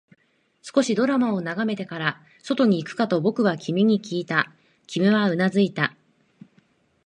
[0.63, 4.51] 少しドラマを眺めてから、外に行くかと僕は君にきいた、
[4.87, 5.95] 君はうなずいた